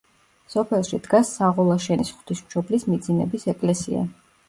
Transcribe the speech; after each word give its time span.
სოფელში 0.53 0.99
დგას 1.09 1.35
საღოლაშენის 1.35 2.15
ღვთისმშობლის 2.17 2.91
მიძინების 2.91 3.51
ეკლესია. 3.57 4.07